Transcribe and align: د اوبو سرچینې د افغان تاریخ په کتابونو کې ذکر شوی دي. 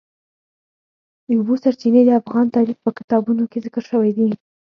د 1.25 1.27
اوبو 1.37 1.53
سرچینې 1.63 2.01
د 2.05 2.11
افغان 2.21 2.45
تاریخ 2.55 2.77
په 2.85 2.91
کتابونو 2.97 3.43
کې 3.51 3.57
ذکر 3.65 3.83
شوی 3.91 4.11
دي. 4.17 4.29